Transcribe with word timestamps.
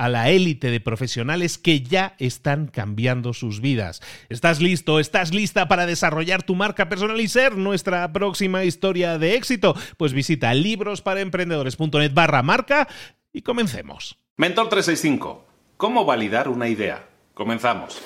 a 0.00 0.08
la 0.08 0.30
élite 0.30 0.70
de 0.70 0.80
profesionales 0.80 1.58
que 1.58 1.82
ya 1.82 2.14
están 2.18 2.68
cambiando 2.68 3.34
sus 3.34 3.60
vidas. 3.60 4.00
¿Estás 4.30 4.62
listo? 4.62 4.98
¿Estás 4.98 5.34
lista 5.34 5.68
para 5.68 5.84
desarrollar 5.84 6.42
tu 6.42 6.54
marca 6.54 6.88
personal 6.88 7.20
y 7.20 7.28
ser 7.28 7.58
nuestra 7.58 8.10
próxima 8.10 8.64
historia 8.64 9.18
de 9.18 9.34
éxito? 9.34 9.76
Pues 9.98 10.14
visita 10.14 10.54
librosparaemprendedores.net 10.54 12.14
barra 12.14 12.42
marca 12.42 12.88
y 13.30 13.42
comencemos. 13.42 14.16
Mentor 14.38 14.70
365. 14.70 15.44
¿Cómo 15.76 16.06
validar 16.06 16.48
una 16.48 16.70
idea? 16.70 17.06
Comenzamos. 17.34 18.00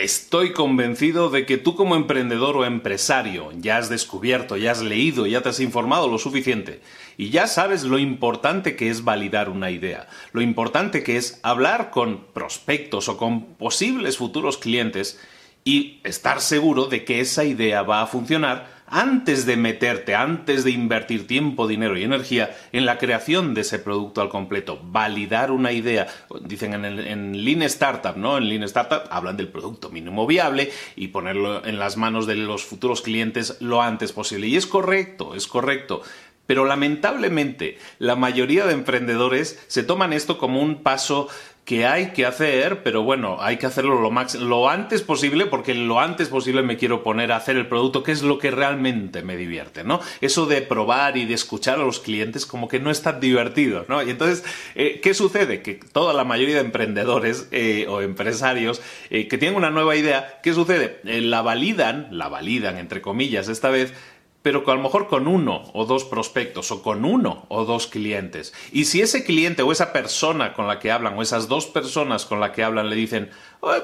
Estoy 0.00 0.54
convencido 0.54 1.28
de 1.28 1.44
que 1.44 1.58
tú 1.58 1.76
como 1.76 1.94
emprendedor 1.94 2.56
o 2.56 2.64
empresario 2.64 3.50
ya 3.58 3.76
has 3.76 3.90
descubierto, 3.90 4.56
ya 4.56 4.70
has 4.72 4.80
leído, 4.80 5.26
ya 5.26 5.42
te 5.42 5.50
has 5.50 5.60
informado 5.60 6.08
lo 6.08 6.16
suficiente 6.16 6.80
y 7.18 7.28
ya 7.28 7.46
sabes 7.46 7.82
lo 7.82 7.98
importante 7.98 8.76
que 8.76 8.88
es 8.88 9.04
validar 9.04 9.50
una 9.50 9.70
idea, 9.70 10.08
lo 10.32 10.40
importante 10.40 11.02
que 11.02 11.18
es 11.18 11.38
hablar 11.42 11.90
con 11.90 12.24
prospectos 12.32 13.10
o 13.10 13.18
con 13.18 13.44
posibles 13.56 14.16
futuros 14.16 14.56
clientes 14.56 15.20
y 15.70 16.00
estar 16.02 16.40
seguro 16.40 16.86
de 16.86 17.04
que 17.04 17.20
esa 17.20 17.44
idea 17.44 17.82
va 17.82 18.02
a 18.02 18.08
funcionar 18.08 18.80
antes 18.88 19.46
de 19.46 19.56
meterte, 19.56 20.16
antes 20.16 20.64
de 20.64 20.72
invertir 20.72 21.28
tiempo, 21.28 21.68
dinero 21.68 21.96
y 21.96 22.02
energía 22.02 22.50
en 22.72 22.86
la 22.86 22.98
creación 22.98 23.54
de 23.54 23.60
ese 23.60 23.78
producto 23.78 24.20
al 24.20 24.30
completo, 24.30 24.80
validar 24.82 25.52
una 25.52 25.70
idea. 25.70 26.08
Dicen 26.40 26.74
en, 26.74 26.84
en 26.84 27.44
Lean 27.44 27.62
Startup, 27.62 28.16
¿no? 28.16 28.36
En 28.36 28.48
Lean 28.48 28.64
Startup 28.64 29.02
hablan 29.12 29.36
del 29.36 29.46
producto 29.46 29.90
mínimo 29.90 30.26
viable 30.26 30.72
y 30.96 31.06
ponerlo 31.08 31.64
en 31.64 31.78
las 31.78 31.96
manos 31.96 32.26
de 32.26 32.34
los 32.34 32.64
futuros 32.64 33.00
clientes 33.00 33.58
lo 33.60 33.80
antes 33.80 34.10
posible. 34.10 34.48
Y 34.48 34.56
es 34.56 34.66
correcto, 34.66 35.36
es 35.36 35.46
correcto. 35.46 36.02
Pero 36.50 36.64
lamentablemente 36.64 37.78
la 38.00 38.16
mayoría 38.16 38.66
de 38.66 38.72
emprendedores 38.72 39.62
se 39.68 39.84
toman 39.84 40.12
esto 40.12 40.36
como 40.36 40.60
un 40.60 40.82
paso 40.82 41.28
que 41.64 41.86
hay 41.86 42.08
que 42.08 42.26
hacer, 42.26 42.82
pero 42.82 43.04
bueno, 43.04 43.36
hay 43.40 43.56
que 43.56 43.66
hacerlo 43.66 44.00
lo, 44.00 44.10
lo 44.40 44.68
antes 44.68 45.02
posible 45.02 45.46
porque 45.46 45.74
lo 45.74 46.00
antes 46.00 46.28
posible 46.28 46.62
me 46.62 46.76
quiero 46.76 47.04
poner 47.04 47.30
a 47.30 47.36
hacer 47.36 47.56
el 47.56 47.68
producto, 47.68 48.02
que 48.02 48.10
es 48.10 48.22
lo 48.22 48.40
que 48.40 48.50
realmente 48.50 49.22
me 49.22 49.36
divierte, 49.36 49.84
¿no? 49.84 50.00
Eso 50.20 50.46
de 50.46 50.60
probar 50.62 51.16
y 51.16 51.24
de 51.24 51.34
escuchar 51.34 51.78
a 51.78 51.84
los 51.84 52.00
clientes 52.00 52.46
como 52.46 52.66
que 52.66 52.80
no 52.80 52.90
es 52.90 53.00
tan 53.02 53.20
divertido, 53.20 53.84
¿no? 53.86 54.02
Y 54.02 54.10
entonces, 54.10 54.42
eh, 54.74 54.98
¿qué 55.00 55.14
sucede? 55.14 55.62
Que 55.62 55.74
toda 55.74 56.12
la 56.14 56.24
mayoría 56.24 56.56
de 56.56 56.62
emprendedores 56.62 57.46
eh, 57.52 57.86
o 57.88 58.00
empresarios 58.00 58.82
eh, 59.10 59.28
que 59.28 59.38
tienen 59.38 59.56
una 59.56 59.70
nueva 59.70 59.94
idea, 59.94 60.40
¿qué 60.42 60.52
sucede? 60.52 60.98
la 61.04 61.42
validan, 61.42 62.08
la 62.10 62.28
validan 62.28 62.76
entre 62.76 63.00
comillas 63.00 63.48
esta 63.48 63.70
vez, 63.70 63.94
pero 64.42 64.62
a 64.66 64.74
lo 64.74 64.82
mejor 64.82 65.08
con 65.08 65.28
uno 65.28 65.64
o 65.74 65.84
dos 65.84 66.04
prospectos 66.04 66.70
o 66.70 66.82
con 66.82 67.04
uno 67.04 67.44
o 67.48 67.64
dos 67.64 67.86
clientes. 67.86 68.54
Y 68.72 68.86
si 68.86 69.02
ese 69.02 69.24
cliente 69.24 69.62
o 69.62 69.72
esa 69.72 69.92
persona 69.92 70.54
con 70.54 70.66
la 70.66 70.78
que 70.78 70.90
hablan 70.90 71.18
o 71.18 71.22
esas 71.22 71.48
dos 71.48 71.66
personas 71.66 72.24
con 72.24 72.40
la 72.40 72.52
que 72.52 72.64
hablan 72.64 72.88
le 72.88 72.96
dicen, 72.96 73.30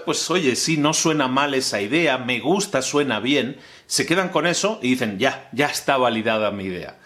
pues 0.04 0.30
oye, 0.30 0.56
sí, 0.56 0.76
no 0.76 0.94
suena 0.94 1.28
mal 1.28 1.54
esa 1.54 1.80
idea, 1.80 2.18
me 2.18 2.40
gusta, 2.40 2.80
suena 2.82 3.20
bien, 3.20 3.58
se 3.86 4.06
quedan 4.06 4.30
con 4.30 4.46
eso 4.46 4.78
y 4.82 4.90
dicen, 4.90 5.18
ya, 5.18 5.48
ya 5.52 5.66
está 5.66 5.96
validada 5.96 6.50
mi 6.50 6.64
idea 6.64 6.98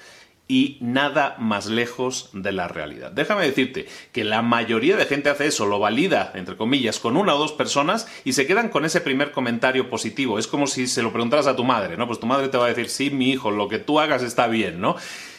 y 0.50 0.78
nada 0.80 1.36
más 1.38 1.66
lejos 1.66 2.28
de 2.32 2.50
la 2.50 2.66
realidad. 2.66 3.12
Déjame 3.12 3.46
decirte 3.46 3.86
que 4.10 4.24
la 4.24 4.42
mayoría 4.42 4.96
de 4.96 5.06
gente 5.06 5.30
hace 5.30 5.46
eso, 5.46 5.64
lo 5.64 5.78
valida, 5.78 6.32
entre 6.34 6.56
comillas, 6.56 6.98
con 6.98 7.16
una 7.16 7.36
o 7.36 7.38
dos 7.38 7.52
personas 7.52 8.08
y 8.24 8.32
se 8.32 8.48
quedan 8.48 8.68
con 8.68 8.84
ese 8.84 9.00
primer 9.00 9.30
comentario 9.30 9.88
positivo. 9.88 10.40
Es 10.40 10.48
como 10.48 10.66
si 10.66 10.88
se 10.88 11.02
lo 11.02 11.12
preguntaras 11.12 11.46
a 11.46 11.54
tu 11.54 11.62
madre, 11.62 11.96
¿no? 11.96 12.08
Pues 12.08 12.18
tu 12.18 12.26
madre 12.26 12.48
te 12.48 12.58
va 12.58 12.64
a 12.64 12.68
decir, 12.70 12.88
sí, 12.88 13.10
mi 13.10 13.30
hijo, 13.30 13.52
lo 13.52 13.68
que 13.68 13.78
tú 13.78 14.00
hagas 14.00 14.24
está 14.24 14.48
bien, 14.48 14.80
¿no? 14.80 14.96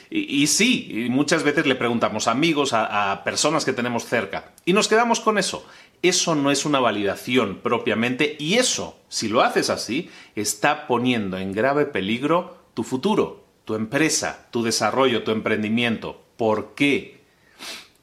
Y, 0.09 0.47
sí, 0.47 1.07
muchas 1.09 1.43
veces 1.43 1.65
le 1.65 1.75
preguntamos 1.75 2.27
a 2.27 2.31
amigos, 2.31 2.71
a, 2.73 3.11
a 3.11 3.23
personas 3.25 3.63
que 3.63 3.71
tenemos 3.73 4.05
cerca, 4.05 4.51
y 4.65 4.73
nos 4.73 4.89
quedamos 4.89 5.21
con 5.21 5.37
eso. 5.37 5.65
Eso 6.01 6.35
no 6.35 6.51
es 6.51 6.65
una 6.65 6.81
validación 6.81 7.59
propiamente, 7.63 8.35
y 8.37 8.55
eso, 8.55 8.99
si 9.07 9.29
lo 9.29 9.41
haces 9.41 9.69
así, 9.69 10.09
está 10.35 10.85
poniendo 10.85 11.37
en 11.37 11.53
grave 11.53 11.85
peligro 11.85 12.57
tu 12.73 12.83
futuro, 12.83 13.41
tu 13.71 13.75
empresa, 13.75 14.47
tu 14.51 14.63
desarrollo, 14.63 15.23
tu 15.23 15.31
emprendimiento. 15.31 16.21
¿Por 16.35 16.75
qué? 16.75 17.21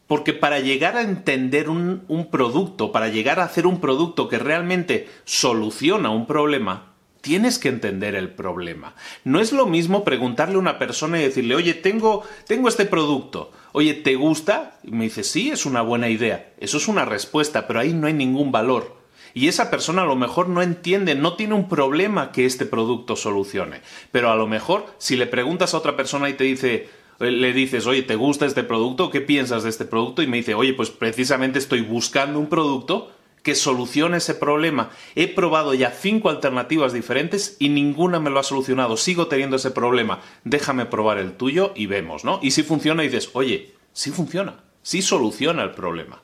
Porque 0.06 0.32
para 0.32 0.60
llegar 0.60 0.96
a 0.96 1.02
entender 1.02 1.68
un, 1.68 2.28
producto, 2.30 2.90
para 2.90 3.08
llegar 3.08 3.38
a 3.38 3.44
hacer 3.44 3.66
un 3.66 3.78
producto 3.78 4.30
que 4.30 4.38
realmente 4.38 5.10
soluciona 5.24 6.08
un 6.08 6.26
problema, 6.26 6.94
tienes 7.20 7.58
que 7.58 7.68
entender 7.68 8.14
el 8.14 8.30
problema. 8.30 8.94
No 9.24 9.40
es 9.40 9.52
lo 9.52 9.66
mismo 9.66 10.04
preguntarle 10.04 10.54
a 10.54 10.60
una 10.60 10.78
persona 10.78 11.20
y 11.20 11.24
decirle, 11.24 11.54
oye, 11.54 11.74
tengo, 11.74 12.22
tengo 12.46 12.70
este 12.70 12.86
producto, 12.86 13.52
oye, 13.72 13.92
¿te 13.92 14.14
gusta? 14.14 14.78
Y 14.82 14.92
me 14.92 15.04
dice, 15.04 15.22
sí, 15.22 15.50
es 15.50 15.66
una 15.66 15.82
buena 15.82 16.08
idea. 16.08 16.54
Eso 16.58 16.78
es 16.78 16.88
una 16.88 17.04
respuesta, 17.04 17.66
pero 17.66 17.80
ahí 17.80 17.92
no 17.92 18.06
hay 18.06 18.14
ningún 18.14 18.52
valor 18.52 18.97
y 19.34 19.48
esa 19.48 19.70
persona 19.70 20.02
a 20.02 20.06
lo 20.06 20.16
mejor 20.16 20.48
no 20.48 20.62
entiende, 20.62 21.14
no 21.14 21.34
tiene 21.34 21.54
un 21.54 21.68
problema 21.68 22.32
que 22.32 22.46
este 22.46 22.66
producto 22.66 23.16
solucione. 23.16 23.80
Pero 24.12 24.30
a 24.30 24.36
lo 24.36 24.46
mejor 24.46 24.86
si 24.98 25.16
le 25.16 25.26
preguntas 25.26 25.74
a 25.74 25.78
otra 25.78 25.96
persona 25.96 26.28
y 26.28 26.34
te 26.34 26.44
dice, 26.44 26.88
eh, 27.20 27.30
le 27.30 27.52
dices, 27.52 27.86
oye, 27.86 28.02
¿te 28.02 28.16
gusta 28.16 28.46
este 28.46 28.64
producto? 28.64 29.10
¿Qué 29.10 29.20
piensas 29.20 29.62
de 29.62 29.70
este 29.70 29.84
producto? 29.84 30.22
Y 30.22 30.26
me 30.26 30.38
dice, 30.38 30.54
oye, 30.54 30.74
pues 30.74 30.90
precisamente 30.90 31.58
estoy 31.58 31.82
buscando 31.82 32.38
un 32.38 32.48
producto 32.48 33.12
que 33.42 33.54
solucione 33.54 34.18
ese 34.18 34.34
problema. 34.34 34.90
He 35.14 35.28
probado 35.28 35.74
ya 35.74 35.90
cinco 35.90 36.28
alternativas 36.30 36.92
diferentes 36.92 37.56
y 37.58 37.68
ninguna 37.68 38.20
me 38.20 38.30
lo 38.30 38.38
ha 38.38 38.42
solucionado. 38.42 38.96
Sigo 38.96 39.28
teniendo 39.28 39.56
ese 39.56 39.70
problema. 39.70 40.20
Déjame 40.44 40.86
probar 40.86 41.18
el 41.18 41.32
tuyo 41.32 41.72
y 41.74 41.86
vemos, 41.86 42.24
¿no? 42.24 42.40
Y 42.42 42.50
si 42.50 42.62
funciona, 42.62 43.02
dices, 43.02 43.30
oye, 43.32 43.74
sí 43.92 44.10
funciona, 44.10 44.64
sí 44.82 45.02
soluciona 45.02 45.62
el 45.62 45.70
problema. 45.70 46.22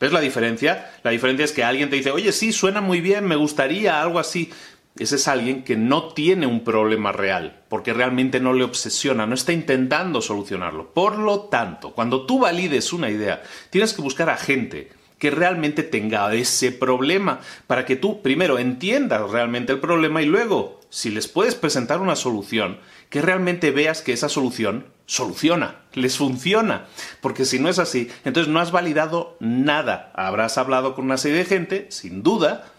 ¿Ves 0.00 0.12
la 0.12 0.20
diferencia? 0.20 0.90
La 1.02 1.10
diferencia 1.10 1.44
es 1.44 1.52
que 1.52 1.62
alguien 1.62 1.90
te 1.90 1.96
dice, 1.96 2.10
oye, 2.10 2.32
sí, 2.32 2.52
suena 2.52 2.80
muy 2.80 3.02
bien, 3.02 3.26
me 3.26 3.36
gustaría 3.36 4.00
algo 4.00 4.18
así, 4.18 4.50
ese 4.98 5.16
es 5.16 5.28
alguien 5.28 5.62
que 5.62 5.76
no 5.76 6.08
tiene 6.08 6.46
un 6.46 6.64
problema 6.64 7.12
real, 7.12 7.62
porque 7.68 7.92
realmente 7.92 8.40
no 8.40 8.54
le 8.54 8.64
obsesiona, 8.64 9.26
no 9.26 9.34
está 9.34 9.52
intentando 9.52 10.22
solucionarlo. 10.22 10.92
Por 10.92 11.18
lo 11.18 11.42
tanto, 11.42 11.92
cuando 11.92 12.24
tú 12.24 12.40
valides 12.40 12.94
una 12.94 13.10
idea, 13.10 13.42
tienes 13.68 13.92
que 13.92 14.02
buscar 14.02 14.30
a 14.30 14.36
gente 14.38 14.90
que 15.18 15.30
realmente 15.30 15.82
tenga 15.82 16.32
ese 16.34 16.72
problema, 16.72 17.40
para 17.66 17.84
que 17.84 17.94
tú 17.94 18.22
primero 18.22 18.58
entiendas 18.58 19.30
realmente 19.30 19.72
el 19.72 19.78
problema 19.78 20.22
y 20.22 20.26
luego, 20.26 20.80
si 20.88 21.10
les 21.10 21.28
puedes 21.28 21.54
presentar 21.54 22.00
una 22.00 22.16
solución, 22.16 22.78
que 23.10 23.20
realmente 23.20 23.70
veas 23.70 24.00
que 24.00 24.14
esa 24.14 24.30
solución 24.30 24.86
soluciona, 25.10 25.80
les 25.92 26.16
funciona. 26.16 26.86
Porque 27.20 27.44
si 27.44 27.58
no 27.58 27.68
es 27.68 27.80
así, 27.80 28.08
entonces 28.24 28.52
no 28.52 28.60
has 28.60 28.70
validado 28.70 29.36
nada. 29.40 30.12
Habrás 30.14 30.56
hablado 30.56 30.94
con 30.94 31.06
una 31.06 31.16
serie 31.16 31.38
de 31.38 31.44
gente, 31.44 31.86
sin 31.90 32.22
duda, 32.22 32.70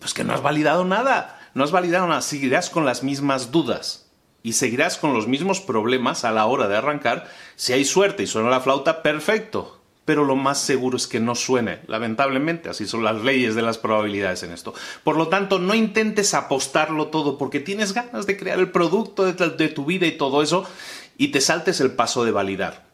pues 0.00 0.14
que 0.14 0.24
no 0.24 0.32
has 0.32 0.40
validado 0.40 0.86
nada. 0.86 1.38
No 1.52 1.62
has 1.62 1.70
validado 1.70 2.06
nada. 2.06 2.22
Seguirás 2.22 2.70
con 2.70 2.86
las 2.86 3.02
mismas 3.02 3.52
dudas. 3.52 4.10
Y 4.42 4.54
seguirás 4.54 4.96
con 4.96 5.12
los 5.12 5.28
mismos 5.28 5.60
problemas 5.60 6.24
a 6.24 6.32
la 6.32 6.46
hora 6.46 6.66
de 6.66 6.78
arrancar. 6.78 7.28
Si 7.56 7.74
hay 7.74 7.84
suerte 7.84 8.22
y 8.22 8.26
suena 8.26 8.48
la 8.48 8.60
flauta, 8.60 9.02
perfecto. 9.02 9.84
Pero 10.04 10.24
lo 10.24 10.36
más 10.36 10.58
seguro 10.60 10.98
es 10.98 11.06
que 11.06 11.18
no 11.18 11.34
suene, 11.34 11.80
lamentablemente, 11.86 12.68
así 12.68 12.86
son 12.86 13.04
las 13.04 13.22
leyes 13.22 13.54
de 13.54 13.62
las 13.62 13.78
probabilidades 13.78 14.42
en 14.42 14.52
esto. 14.52 14.74
Por 15.02 15.16
lo 15.16 15.28
tanto, 15.28 15.58
no 15.58 15.74
intentes 15.74 16.34
apostarlo 16.34 17.06
todo 17.06 17.38
porque 17.38 17.58
tienes 17.58 17.94
ganas 17.94 18.26
de 18.26 18.36
crear 18.36 18.58
el 18.58 18.70
producto 18.70 19.24
de, 19.24 19.68
tu 19.68 19.86
vida 19.86 20.06
y 20.06 20.18
todo 20.18 20.42
eso, 20.42 20.66
y 21.16 21.28
te 21.28 21.40
saltes 21.40 21.80
el 21.80 21.92
paso 21.92 22.24
de 22.24 22.30
validar. 22.30 22.84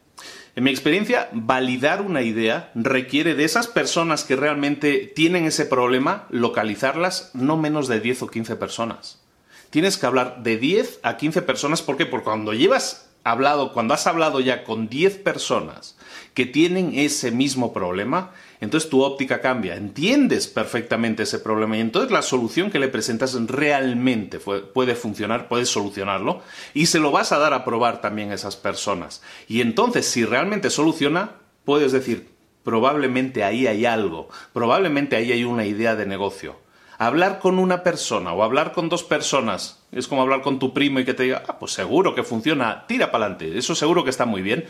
En 0.55 0.65
mi 0.65 0.71
experiencia, 0.71 1.29
validar 1.31 2.01
una 2.01 2.23
idea 2.23 2.71
requiere 2.75 3.35
de 3.35 3.45
esas 3.45 3.67
personas 3.67 4.25
que 4.25 4.35
realmente 4.35 5.11
tienen 5.15 5.45
ese 5.45 5.65
problema, 5.65 6.27
localizarlas 6.29 7.31
no 7.33 7.55
menos 7.55 7.87
de 7.87 8.01
10 8.01 8.23
o 8.23 8.27
15 8.27 8.55
personas. 8.57 9.21
Tienes 9.69 9.97
que 9.97 10.05
hablar 10.05 10.43
de 10.43 10.57
10 10.57 10.99
a 11.03 11.15
15 11.15 11.41
personas, 11.43 11.81
¿por 11.81 11.95
qué? 11.95 12.05
Porque 12.05 12.25
cuando 12.25 12.53
llevas 12.53 13.09
hablado, 13.23 13.71
cuando 13.71 13.93
has 13.93 14.07
hablado 14.07 14.41
ya 14.41 14.65
con 14.65 14.89
10 14.89 15.19
personas 15.19 15.95
que 16.33 16.45
tienen 16.45 16.91
ese 16.95 17.31
mismo 17.31 17.71
problema, 17.71 18.31
entonces 18.61 18.91
tu 18.91 19.01
óptica 19.01 19.41
cambia, 19.41 19.75
entiendes 19.75 20.47
perfectamente 20.47 21.23
ese 21.23 21.39
problema 21.39 21.77
y 21.77 21.81
entonces 21.81 22.11
la 22.11 22.21
solución 22.21 22.69
que 22.69 22.77
le 22.77 22.87
presentas 22.87 23.33
realmente 23.47 24.39
puede 24.39 24.93
funcionar, 24.93 25.47
puedes 25.47 25.69
solucionarlo 25.69 26.41
y 26.75 26.85
se 26.85 26.99
lo 26.99 27.11
vas 27.11 27.31
a 27.31 27.39
dar 27.39 27.55
a 27.55 27.65
probar 27.65 28.01
también 28.01 28.31
a 28.31 28.35
esas 28.35 28.55
personas. 28.55 29.23
Y 29.47 29.61
entonces 29.61 30.05
si 30.05 30.23
realmente 30.25 30.69
soluciona, 30.69 31.31
puedes 31.65 31.91
decir, 31.91 32.29
probablemente 32.63 33.43
ahí 33.43 33.65
hay 33.65 33.85
algo, 33.85 34.29
probablemente 34.53 35.15
ahí 35.15 35.31
hay 35.31 35.43
una 35.43 35.65
idea 35.65 35.95
de 35.95 36.05
negocio. 36.05 36.55
Hablar 36.99 37.39
con 37.39 37.57
una 37.57 37.81
persona 37.81 38.31
o 38.31 38.43
hablar 38.43 38.73
con 38.73 38.87
dos 38.87 39.01
personas 39.01 39.81
es 39.91 40.07
como 40.07 40.21
hablar 40.21 40.43
con 40.43 40.59
tu 40.59 40.71
primo 40.71 40.99
y 40.99 41.05
que 41.05 41.15
te 41.15 41.23
diga, 41.23 41.41
ah, 41.47 41.57
pues 41.57 41.73
seguro 41.73 42.13
que 42.13 42.21
funciona, 42.21 42.85
tira 42.87 43.11
para 43.11 43.25
adelante, 43.25 43.57
eso 43.57 43.73
seguro 43.73 44.03
que 44.03 44.11
está 44.11 44.25
muy 44.25 44.43
bien. 44.43 44.65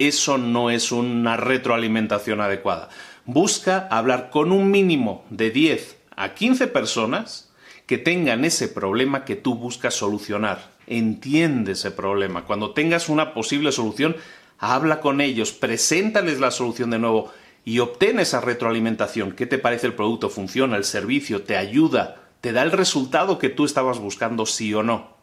Eso 0.00 0.36
no 0.38 0.70
es 0.70 0.90
una 0.90 1.36
retroalimentación 1.36 2.40
adecuada 2.40 2.88
busca 3.32 3.86
hablar 3.90 4.30
con 4.30 4.52
un 4.52 4.70
mínimo 4.70 5.24
de 5.30 5.50
10 5.50 5.96
a 6.16 6.34
15 6.34 6.66
personas 6.68 7.50
que 7.86 7.98
tengan 7.98 8.44
ese 8.44 8.68
problema 8.68 9.24
que 9.24 9.36
tú 9.36 9.54
buscas 9.54 9.94
solucionar. 9.94 10.70
Entiende 10.86 11.72
ese 11.72 11.90
problema. 11.90 12.44
Cuando 12.44 12.72
tengas 12.72 13.08
una 13.08 13.34
posible 13.34 13.72
solución, 13.72 14.16
habla 14.58 15.00
con 15.00 15.20
ellos, 15.20 15.52
preséntales 15.52 16.40
la 16.40 16.50
solución 16.50 16.90
de 16.90 16.98
nuevo 16.98 17.32
y 17.64 17.78
obtén 17.78 18.20
esa 18.20 18.40
retroalimentación. 18.40 19.32
¿Qué 19.32 19.46
te 19.46 19.58
parece 19.58 19.86
el 19.86 19.94
producto? 19.94 20.30
¿Funciona? 20.30 20.76
¿El 20.76 20.84
servicio? 20.84 21.42
¿Te 21.42 21.56
ayuda? 21.56 22.16
¿Te 22.40 22.52
da 22.52 22.62
el 22.62 22.72
resultado 22.72 23.38
que 23.38 23.48
tú 23.48 23.64
estabas 23.64 23.98
buscando, 23.98 24.46
sí 24.46 24.72
o 24.74 24.82
no? 24.82 25.19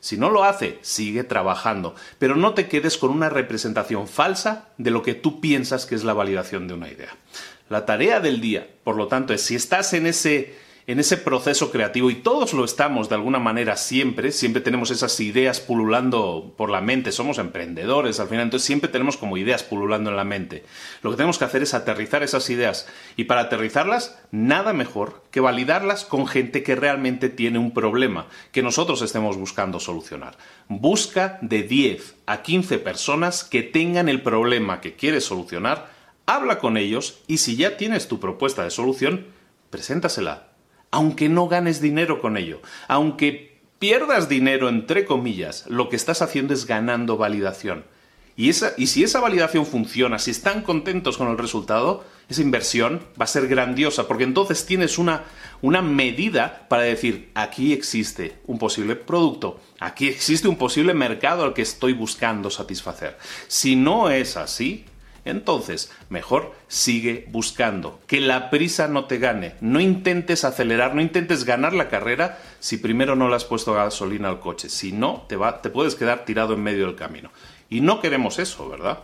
Si 0.00 0.16
no 0.16 0.30
lo 0.30 0.44
hace, 0.44 0.78
sigue 0.80 1.24
trabajando, 1.24 1.94
pero 2.18 2.34
no 2.34 2.54
te 2.54 2.68
quedes 2.68 2.96
con 2.96 3.10
una 3.10 3.28
representación 3.28 4.08
falsa 4.08 4.68
de 4.78 4.90
lo 4.90 5.02
que 5.02 5.14
tú 5.14 5.40
piensas 5.40 5.84
que 5.84 5.94
es 5.94 6.04
la 6.04 6.14
validación 6.14 6.66
de 6.68 6.74
una 6.74 6.88
idea. 6.88 7.14
La 7.68 7.84
tarea 7.84 8.18
del 8.18 8.40
día, 8.40 8.66
por 8.82 8.96
lo 8.96 9.08
tanto, 9.08 9.34
es 9.34 9.42
si 9.42 9.54
estás 9.54 9.92
en 9.92 10.06
ese 10.06 10.56
en 10.86 10.98
ese 10.98 11.16
proceso 11.16 11.70
creativo 11.70 12.10
y 12.10 12.16
todos 12.16 12.52
lo 12.52 12.64
estamos 12.64 13.08
de 13.08 13.14
alguna 13.14 13.38
manera 13.38 13.76
siempre, 13.76 14.32
siempre 14.32 14.62
tenemos 14.62 14.90
esas 14.90 15.18
ideas 15.20 15.60
pululando 15.60 16.54
por 16.56 16.70
la 16.70 16.80
mente, 16.80 17.12
somos 17.12 17.38
emprendedores 17.38 18.18
al 18.20 18.28
final, 18.28 18.44
entonces 18.44 18.66
siempre 18.66 18.90
tenemos 18.90 19.16
como 19.16 19.36
ideas 19.36 19.62
pululando 19.62 20.10
en 20.10 20.16
la 20.16 20.24
mente. 20.24 20.64
Lo 21.02 21.10
que 21.10 21.16
tenemos 21.16 21.38
que 21.38 21.44
hacer 21.44 21.62
es 21.62 21.74
aterrizar 21.74 22.22
esas 22.22 22.48
ideas 22.50 22.88
y 23.16 23.24
para 23.24 23.42
aterrizarlas 23.42 24.18
nada 24.30 24.72
mejor 24.72 25.22
que 25.30 25.40
validarlas 25.40 26.04
con 26.04 26.26
gente 26.26 26.62
que 26.62 26.76
realmente 26.76 27.28
tiene 27.28 27.58
un 27.58 27.72
problema 27.72 28.26
que 28.52 28.62
nosotros 28.62 29.02
estemos 29.02 29.36
buscando 29.36 29.80
solucionar. 29.80 30.36
Busca 30.68 31.38
de 31.42 31.62
10 31.62 32.16
a 32.26 32.42
15 32.42 32.78
personas 32.78 33.44
que 33.44 33.62
tengan 33.62 34.08
el 34.08 34.22
problema 34.22 34.80
que 34.80 34.94
quieres 34.94 35.24
solucionar, 35.24 35.90
habla 36.26 36.58
con 36.58 36.76
ellos 36.76 37.20
y 37.26 37.38
si 37.38 37.56
ya 37.56 37.76
tienes 37.76 38.08
tu 38.08 38.20
propuesta 38.20 38.64
de 38.64 38.70
solución, 38.70 39.26
preséntasela 39.70 40.49
aunque 40.90 41.28
no 41.28 41.48
ganes 41.48 41.80
dinero 41.80 42.20
con 42.20 42.36
ello, 42.36 42.60
aunque 42.88 43.60
pierdas 43.78 44.28
dinero 44.28 44.68
entre 44.68 45.04
comillas, 45.04 45.64
lo 45.68 45.88
que 45.88 45.96
estás 45.96 46.22
haciendo 46.22 46.54
es 46.54 46.66
ganando 46.66 47.16
validación. 47.16 47.84
Y, 48.36 48.54
si 48.54 49.04
esa 49.04 49.20
validación 49.20 49.66
funciona, 49.66 50.18
si 50.18 50.30
están 50.30 50.62
contentos 50.62 51.18
con 51.18 51.28
el 51.28 51.36
resultado, 51.36 52.04
esa 52.28 52.40
inversión 52.40 53.02
va 53.20 53.24
a 53.24 53.26
ser 53.26 53.48
grandiosa, 53.48 54.08
porque 54.08 54.24
entonces 54.24 54.64
tienes 54.64 54.96
una, 54.96 55.24
una 55.60 55.82
medida 55.82 56.66
para 56.68 56.84
decir, 56.84 57.30
aquí 57.34 57.74
existe 57.74 58.38
un 58.46 58.58
posible 58.58 58.96
producto, 58.96 59.60
aquí 59.78 60.08
existe 60.08 60.48
un 60.48 60.56
posible 60.56 60.94
mercado 60.94 61.44
al 61.44 61.52
que 61.52 61.60
estoy 61.60 61.92
buscando 61.92 62.48
satisfacer. 62.48 63.18
Si 63.46 63.76
no 63.76 64.10
es 64.10 64.38
así, 64.38 64.86
entonces, 65.30 65.90
mejor 66.08 66.54
sigue 66.68 67.26
buscando. 67.30 68.00
Que 68.06 68.20
la 68.20 68.50
prisa 68.50 68.88
no 68.88 69.06
te 69.06 69.18
gane. 69.18 69.54
No 69.60 69.80
intentes 69.80 70.44
acelerar, 70.44 70.94
no 70.94 71.00
intentes 71.00 71.44
ganar 71.44 71.72
la 71.72 71.88
carrera 71.88 72.38
si 72.60 72.76
primero 72.76 73.16
no 73.16 73.28
le 73.28 73.36
has 73.36 73.44
puesto 73.44 73.74
gasolina 73.74 74.28
al 74.28 74.40
coche. 74.40 74.68
Si 74.68 74.92
no, 74.92 75.24
te, 75.28 75.36
va, 75.36 75.62
te 75.62 75.70
puedes 75.70 75.94
quedar 75.94 76.24
tirado 76.24 76.54
en 76.54 76.62
medio 76.62 76.86
del 76.86 76.96
camino. 76.96 77.30
Y 77.68 77.80
no 77.80 78.00
queremos 78.00 78.38
eso, 78.38 78.68
¿verdad? 78.68 78.98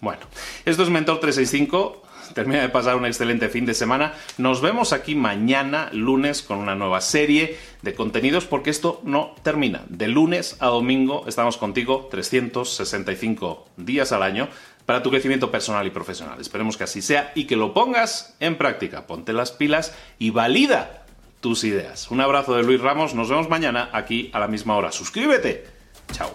Bueno, 0.00 0.22
esto 0.64 0.82
es 0.82 0.88
Mentor 0.88 1.20
365. 1.20 2.02
Termina 2.34 2.62
de 2.62 2.68
pasar 2.68 2.96
un 2.96 3.06
excelente 3.06 3.48
fin 3.48 3.66
de 3.66 3.74
semana. 3.74 4.14
Nos 4.38 4.60
vemos 4.60 4.92
aquí 4.92 5.14
mañana, 5.14 5.90
lunes, 5.92 6.42
con 6.42 6.58
una 6.58 6.74
nueva 6.74 7.00
serie 7.00 7.58
de 7.82 7.94
contenidos, 7.94 8.44
porque 8.44 8.70
esto 8.70 9.00
no 9.04 9.34
termina. 9.42 9.82
De 9.88 10.06
lunes 10.06 10.56
a 10.60 10.68
domingo 10.68 11.24
estamos 11.26 11.56
contigo 11.56 12.08
365 12.10 13.66
días 13.76 14.12
al 14.12 14.22
año 14.22 14.48
para 14.90 15.04
tu 15.04 15.10
crecimiento 15.10 15.52
personal 15.52 15.86
y 15.86 15.90
profesional. 15.90 16.40
Esperemos 16.40 16.76
que 16.76 16.82
así 16.82 17.00
sea 17.00 17.30
y 17.36 17.44
que 17.44 17.54
lo 17.54 17.72
pongas 17.72 18.34
en 18.40 18.58
práctica. 18.58 19.06
Ponte 19.06 19.32
las 19.32 19.52
pilas 19.52 19.94
y 20.18 20.30
valida 20.30 21.04
tus 21.40 21.62
ideas. 21.62 22.10
Un 22.10 22.20
abrazo 22.20 22.56
de 22.56 22.64
Luis 22.64 22.80
Ramos. 22.80 23.14
Nos 23.14 23.28
vemos 23.28 23.48
mañana 23.48 23.88
aquí 23.92 24.30
a 24.32 24.40
la 24.40 24.48
misma 24.48 24.74
hora. 24.74 24.90
Suscríbete. 24.90 25.64
Chao. 26.10 26.34